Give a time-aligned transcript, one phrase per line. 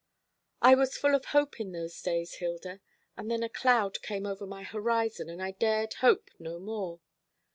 [0.63, 2.81] I was full of hope in those days, Hilda;
[3.15, 7.01] and then a cloud came over my horizon and I dared hope no more.